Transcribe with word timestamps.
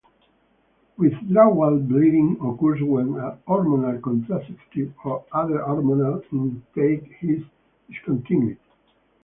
Withdrawal 0.97 1.77
bleeding 1.77 2.35
occurs 2.37 2.81
when 2.81 3.17
a 3.19 3.37
hormonal 3.47 4.01
contraceptive 4.01 4.91
or 5.03 5.23
other 5.31 5.59
hormonal 5.59 6.23
intake 6.33 7.17
is 7.21 7.43
discontinued. 7.87 8.57